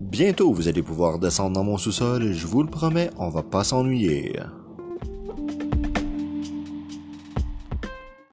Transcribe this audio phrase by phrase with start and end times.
[0.00, 3.42] Bientôt, vous allez pouvoir descendre dans mon sous-sol et je vous le promets, on va
[3.42, 4.32] pas s'ennuyer.